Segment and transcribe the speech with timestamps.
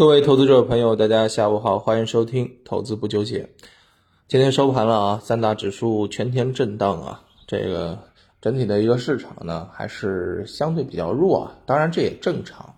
[0.00, 3.50] 各位投资者朋友，大家下午好，欢迎收听投资不纠结。
[4.28, 7.98] 今天收盘了啊，三大指数全天震荡啊，这个
[8.40, 12.76] 整体的一个市场呢还是相对比较弱啊，当然这也正常。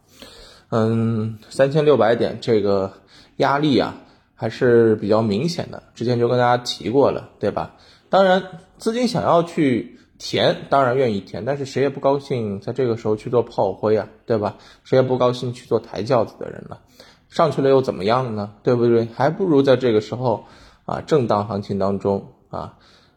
[0.71, 2.93] 嗯，三千六百点这个
[3.37, 3.95] 压力啊
[4.35, 7.77] 还是比较明显的，之前就跟大家提过了，对吧？
[8.11, 8.43] 当然，
[8.79, 10.01] 资金想要去。
[10.25, 14.57] 填当然愿意填，但是谁也不高兴在这个时候去做炮灰啊，对吧？
[14.85, 16.79] 谁也不高兴去做抬轿子的人了。
[17.33, 18.53] 上去了又怎么样呢？
[18.63, 19.09] 对不对？
[19.15, 20.45] 还不如在这个时候
[20.85, 22.75] 啊，震荡行情当中啊，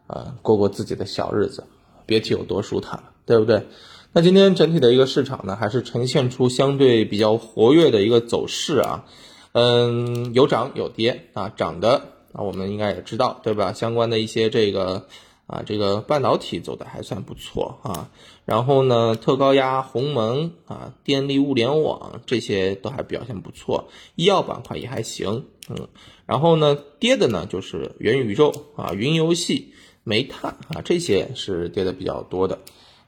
[0.08, 1.66] 啊，过过自己的小日子，
[2.06, 3.68] 别提有多舒坦了，对不对？
[4.14, 9.04] 那今天整体的一个市场呢，还是呈现出相对比较活跃的一个走势啊，
[9.52, 13.74] 嗯，有涨有跌啊，涨的啊，我们应该也知道，对吧？
[13.74, 15.08] 相关的一些这个。
[15.48, 18.10] 啊，这个半导体走的还算不错啊，
[18.46, 25.88] 然后呢，特高压、鸿蒙啊、电力、物联网这些都还表现不错，医药板块也还行，嗯，
[26.26, 32.60] 然后呢，跌的呢就是元宇宙啊、云游戏、煤炭啊这些是跌的比较多的。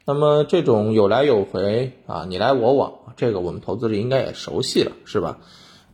[0.06, 5.40] 那么这种有来有回啊，你来我往，这个我们投资者应该也熟悉了，是吧？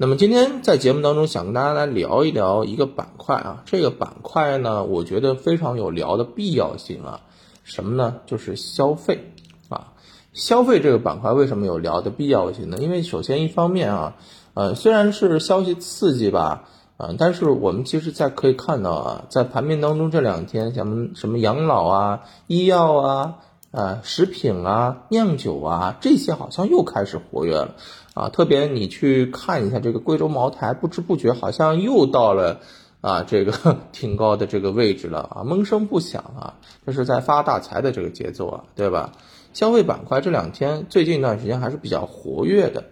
[0.04, 7.22] 那么今天在节目当中想跟大家来聊一聊一个板块啊，这个板块呢，我觉得非常有聊的必要性啊。
[7.64, 8.18] 什么呢？
[8.26, 9.32] 就是消费
[9.70, 9.94] 啊。
[10.34, 12.80] 消费这个板块为什么有聊的必要性呢？
[12.82, 14.18] 因为首先一方面啊，
[14.56, 16.66] 呃，虽然是消息刺激吧，
[16.98, 23.36] 啊，但是我们其实在可以看到啊，在盘面当中这两天，像什么养老啊、医药啊。
[23.74, 27.74] 啊，食品啊，酿酒啊，这些好像又开始活跃了
[28.14, 28.30] 啊！
[28.30, 32.60] 特别你去看一下这个贵州茅台，不知不觉好像又到了
[33.02, 36.54] 啊这个 挺高的这个位置了啊，闷声不响啊，
[36.86, 39.14] 这是在发大财的这个节奏啊，对吧？
[39.54, 42.92] 消费板块这两天最近一段时间还是比较活跃的。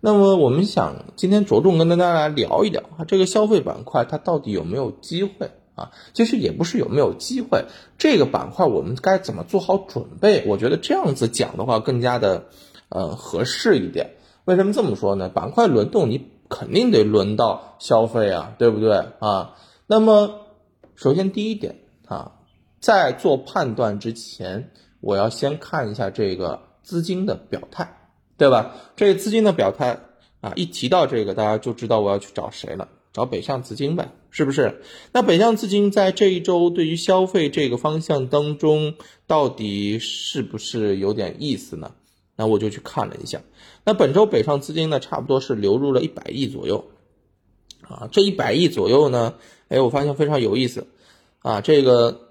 [0.00, 5.50] 那么我们想今天着重跟大家来聊一聊啊，这个消费板块它到底有没有机会？
[5.80, 7.64] 啊，其实也不是有没有机会，
[7.96, 10.44] 这个板块我们该怎么做好准备？
[10.46, 12.44] 我觉得这样子讲的话更加的，
[12.90, 14.10] 呃，合适一点。
[14.44, 15.30] 为什么这么说呢？
[15.30, 19.54] 板块轮动，你肯定得轮到消费啊，对不对啊？
[19.86, 20.46] 那么，
[20.96, 22.32] 首先第一点啊，
[22.80, 28.74] 在做判断之前，我要先看一下这个资金的表态，对吧？
[28.96, 30.00] 这资金的表态
[30.40, 32.88] 啊，一提到这个，大家就知道我要去找谁了。
[33.12, 34.82] 找北向资金呗，是不是？
[35.12, 38.94] 那北向资金在这一周对于消费这个方向当中，
[39.26, 41.92] 到底是不是有点意思呢？
[42.36, 43.42] 那我就去看了一下，
[43.84, 46.86] 那本周北上资金呢，差不多是流入了一百亿左右，
[47.82, 49.34] 啊，这一百亿左右呢，
[49.68, 50.86] 哎，我发现非常有意思，
[51.40, 52.29] 啊，这个。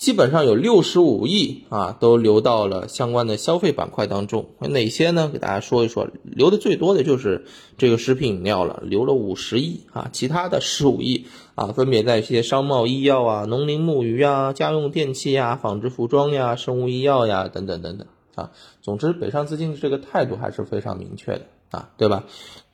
[0.00, 4.46] 基本上有六十五亿啊，都流到了相关的消费板块当中。
[4.58, 5.28] 哪些呢？
[5.30, 7.44] 给大家说一说，流的最多的就是
[7.76, 10.08] 这个食品饮料了，流了五十亿啊。
[10.10, 18.52] 其他的十五亿啊，分别在一些商贸医药啊、农林牧渔啊、家用电器呀、纺织服装呀、生物医药呀等等等等啊。
[18.80, 22.24] 总之，北上资金的这个态度还是非常明确的啊，对吧？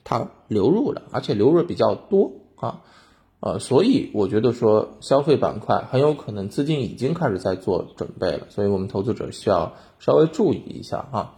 [0.05, 2.83] 它流入了，而且流入比较多啊。
[3.47, 11.35] 呃，所以我觉得说消费板块很有可能资金已经开始在做准备了，所以我们投资者需要稍微注意一下啊。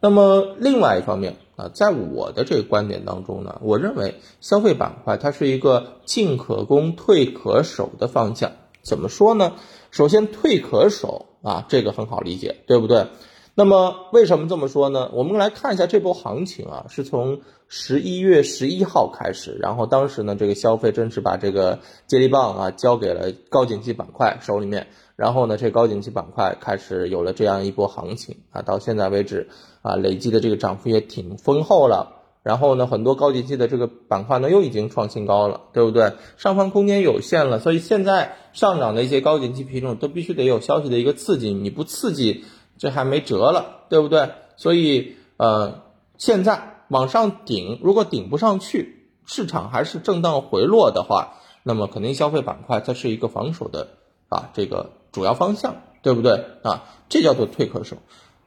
[0.00, 8.52] 那么另外一方面啊，在我的这个观点当中呢，我认为消费板块它是一个进可攻退可守的方向。
[8.80, 9.52] 怎么说呢？
[9.90, 13.08] 首先退可守啊，这个很好理解，对不对？
[13.54, 15.10] 那么为什么这么说呢？
[15.12, 29.48] 我们来看一下这波行情啊，是从十一月十一号开始，然后当时呢，这个消费正式把这个接力棒啊交给了高景气板块手里面，然后呢，这高景气板块开始有了这样一波行情啊，到现在为止
[29.82, 32.16] 啊，累计的这个涨幅也挺丰厚了。
[32.42, 36.14] 然后呢，很多高景气的这个板块呢又已经创新高了，对不对？
[36.36, 42.44] 上方空间有限了，所以现在上涨的一些高景气品种都必须得有消息的一个刺激，你不刺激。
[42.78, 44.30] 这还没辙了，对不对？
[44.56, 45.82] 所以，呃，
[46.16, 53.96] 现在往上顶，如果顶不上去，市场还是震荡回落的话，那么肯定消费板块它是一个防守的
[54.28, 56.84] 啊，这个主要方向，对不对啊？
[57.08, 57.96] 这叫做退可守。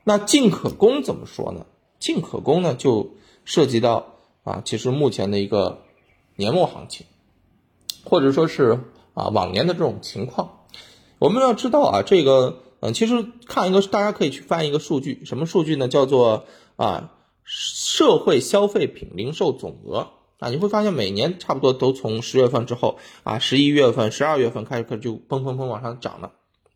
[0.03, 1.65] 那进可攻怎么说呢？
[1.99, 4.05] 进可攻呢，就涉及到
[4.43, 5.79] 啊，其实目前的一个
[6.35, 7.07] 年末行情，
[8.03, 8.79] 或者说是
[9.13, 10.65] 啊往年的这种情况，
[11.17, 12.59] 我们要知道啊，这个。
[12.85, 15.87] 嗯，其实看一个，大家可以去翻一个数据，什么数据呢？
[15.87, 16.43] 叫做
[16.75, 17.12] 啊，
[17.43, 26.31] 社会消费品零售总额啊，你会发现每年差不多都从十月份之后啊，十一月份、十二月份开始，可就砰砰砰往上涨了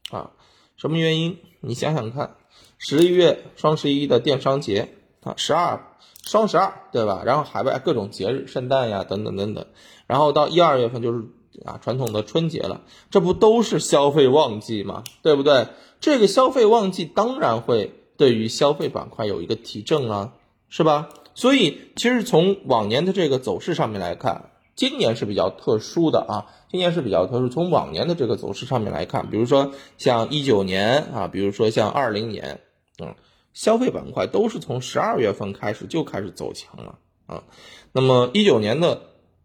[0.10, 0.32] 啊。
[0.78, 1.38] 什么原因？
[1.60, 2.36] 你想想看，
[2.78, 4.90] 十一月双十一的电商节
[5.24, 7.24] 啊，十二双十二对吧？
[7.26, 9.66] 然后海外各种节日，圣诞呀等等等等，
[10.06, 11.24] 然后到一二月份就是
[11.66, 15.04] 啊传统的春节了，这不都是消费旺季吗？
[15.24, 15.68] 对不对？
[16.00, 20.34] 这个消费旺季当然会对于消费板块有一个提振啊，
[20.70, 21.10] 是吧？
[21.34, 27.48] 所以其实从往年的这个走势上面来看，今年是比较特殊的啊，今年是比较特殊。
[27.48, 32.62] 从往年的这个走势上面来看，比如说像一九年啊，比如说像二零年，
[33.00, 33.14] 嗯，
[33.54, 36.98] 消费板块都是从十二月份开始就开始走强了
[37.28, 37.44] 啊。
[37.92, 39.02] 那么一九年的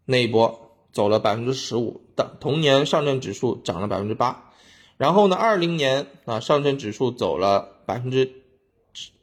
[0.06, 4.50] 那一波走了百分之十五，的同年上证指数涨了百分之八，
[4.96, 8.41] 然后呢，二零年啊，上证指数走了百分之。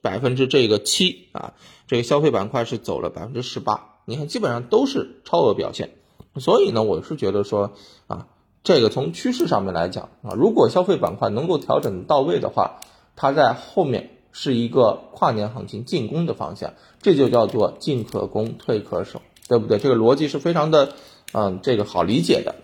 [0.02, 1.54] 百分之这个七啊，
[1.88, 5.92] 这个消费板块是走了百分之十八，你看基本上都是超额表现，
[6.38, 7.74] 所以呢，我是觉得说
[8.08, 8.28] 啊，
[8.64, 12.80] 这个从趋势上面来讲啊，如果消费板块能够调整到位的话，
[13.16, 19.80] 它在后面是一个跨年行情进攻的方向，这就叫做进可攻，退可守，对不对？
[19.80, 20.94] 这个逻辑是非常的
[21.34, 22.56] 嗯，这个好理解的。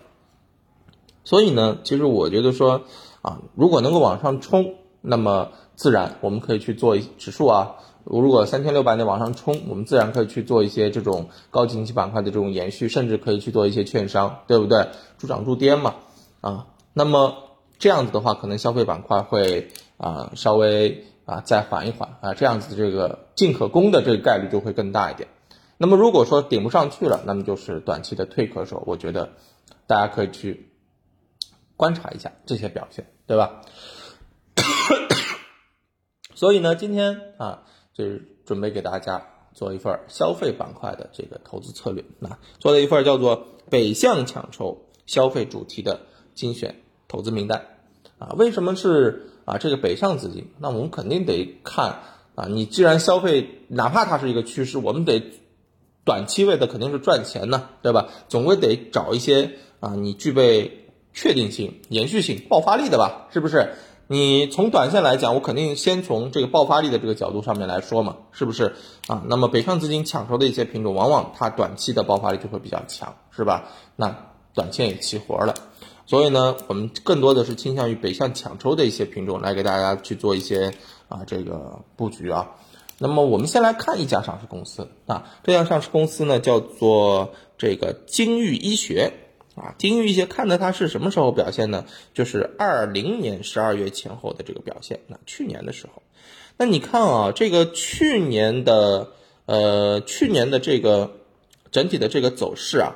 [1.24, 2.82] 所以呢，其实我觉得说
[3.20, 4.76] 啊，如果能够往上冲，
[5.06, 5.52] 那么。
[5.78, 7.76] 自然，我们可以去做一指数啊。
[8.02, 14.88] 如果三千六百点往上冲，我们自然可以去做一些这种高景气板块的这种延续，甚至可以去做一些券商，对不对？
[15.18, 15.96] 助涨助跌嘛，
[16.40, 17.34] 啊，那么
[17.78, 19.68] 这样子的话，可能消费板块会
[19.98, 25.28] 啊稍微啊再缓一缓啊，这样子这个进可攻的这个概率就会更大一点。
[25.76, 29.28] 那么如果说顶不上去了，那么就是短期的退可守，我觉得
[29.86, 30.70] 大家可以去
[31.76, 33.60] 观察一下这些表现，对吧？
[36.34, 37.62] 所以呢，今天啊，
[37.94, 46.00] 就是准备给大家做一份消费板块的这个投资策略，那做了一份叫做北向抢筹消费主题的
[46.34, 47.64] 精选投资名单，
[48.18, 50.50] 啊，为什么是啊这个北上资金？
[50.58, 52.00] 那我们肯定得看
[52.34, 55.32] 啊，你既然消费，哪怕它是一个趋势，我们得
[56.04, 58.08] 短期为的肯定是赚钱呢，对吧？
[58.28, 63.74] 总归得找一些啊，你具备确定性、延续性、爆发力的吧，是不是？
[64.08, 68.76] 你从短线来讲，我肯定先从这个爆发力的这个角度上面来说嘛，是不是
[69.08, 69.24] 啊？
[69.26, 73.64] 那么北上资金抢筹的一些品种，往往它短期的爆发力就会比较强，是吧？
[73.96, 74.16] 那
[74.54, 75.54] 短线也齐活了，
[76.06, 80.72] 所以呢，我们更多的是倾向于北向抢筹的一些品种来给大家去做一些
[81.08, 82.52] 啊这个布局啊。
[82.98, 89.14] 那么我们先来看一家上市公司啊，这家上市公司呢叫做这个金域医学。
[89.56, 91.86] 啊，金玉一些看的它是什么时候表现呢？
[92.12, 95.00] 就是二零年十二月前后的这个表现。
[95.06, 96.02] 那去年的时候，
[96.58, 99.12] 那你看啊，这个去年的
[99.46, 101.20] 呃，去年的这个
[101.70, 102.92] 整体的这个走势啊，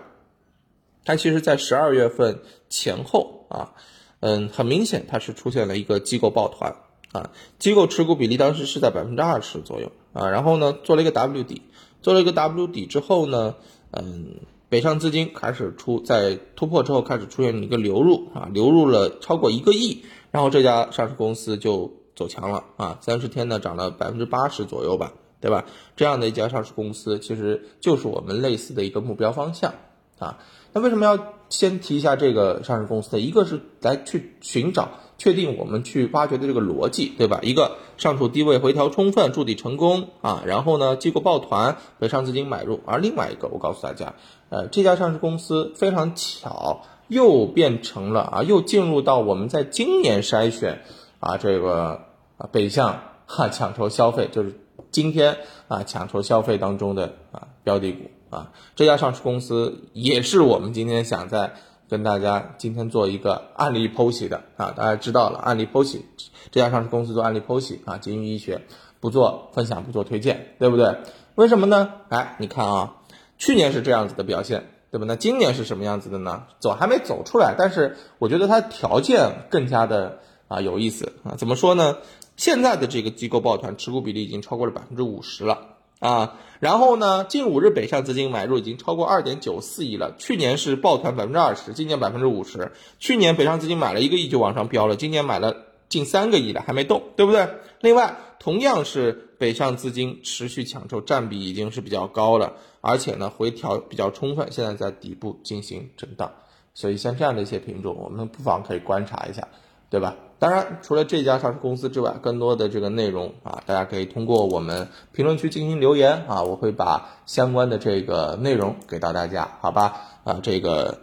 [1.06, 3.72] 它其实在十二月份前后啊，
[4.20, 6.76] 嗯，很明显它是出现了一个机构抱团
[7.12, 11.62] 啊，机构持股比例当时是在百分之二十左右啊，然后呢做了一个 W 底，
[12.02, 13.56] 做了一个 W 底之后呢，
[13.92, 14.36] 嗯。
[14.70, 25.66] 北上资金开始出，在突破之后开始出现一个流入啊，流入了超过一个亿，然后这家上市公司就走强了啊，三十天呢涨了百分之八十左右吧，对吧？
[25.96, 29.74] 这样的一家上市公司其实就是我们类似的一个目标方向
[30.20, 30.38] 啊。
[30.72, 31.18] 那为什么要
[31.48, 33.20] 先提一下这个上市公司呢？
[33.20, 34.90] 一个是来去寻找。
[35.18, 37.40] 确定我们去挖掘的这个逻辑，对吧？
[37.42, 42.80] 一个上处低位回调充分筑底成功啊，然后呢，机构抱团，北上资金买入。
[42.86, 44.14] 而另外一个，我告诉大家，
[44.48, 50.80] 呃，这家上市公司非常巧，又变成了啊，又进入到我们在今年筛选
[51.18, 52.00] 啊这个
[52.38, 54.58] 啊北向哈抢筹消费，就是
[54.90, 55.36] 今天
[55.68, 61.52] 啊抢筹消费当中的啊标的股啊，这家上市公司也是我们今天想在。
[61.90, 66.04] 跟大家今天做一个案例剖析的啊，大家知道了案例剖析，
[66.52, 68.64] 这家上市公司做案例剖析啊，金玉医学
[69.00, 70.98] 不做分享不做推荐，对不对？
[71.34, 71.94] 为什么呢？
[72.08, 72.96] 哎，你看啊，
[73.38, 75.04] 去年是这样子的表现，对吧？
[75.08, 76.44] 那今年是什么样子的呢？
[76.60, 81.34] 走还没走出来，但是我觉得它条件更加的啊有意思啊。
[81.36, 81.98] 怎么说呢？
[82.36, 85.69] 现在的这个机构抱团持股比例已经超过了百分之五十了。
[86.00, 90.16] 啊，然后呢，近五日北上资金买入已经超过二点九四亿了。
[90.18, 92.72] 去年是抱团百分之二十，今年百分之五十。
[92.98, 95.54] 去年北上资金买了一个亿就往上飙了，今年买了
[95.88, 97.48] 近三个亿了，还没动，对不对？
[97.80, 106.32] 另外，同样是北上资金持续抢筹，占比已经是比较高了，而且呢回调比较充分，现在在底部进行震荡。
[106.72, 109.46] 所以像这样的一些品种，我们不妨可以观察一下，
[109.90, 110.16] 对吧？
[110.40, 120.00] 当然，除了这家上市公司之外，更多的这个内容啊，大家可以通过我们评论区进行留言啊，我会把相关的这个内容给到大家，好吧？
[120.24, 121.00] 啊，这个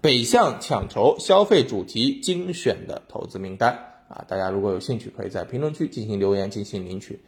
[0.00, 7.20] 北向抢筹消费主题精选的投资名单啊，大家如果有兴趣，可以在评论区进行留言进行领取。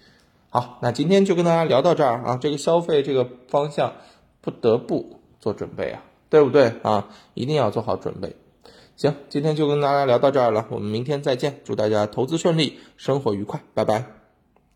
[0.49, 3.93] 好，那今天就跟大家聊到这儿啊，这个消费这个方向
[4.41, 7.09] 不得不做准备啊，对不对啊？
[7.35, 8.35] 一定要做好准备。
[9.01, 14.20] 行，今天就跟大家聊到这儿了，我们明天再见，祝大家投资顺利，生活愉快，拜拜。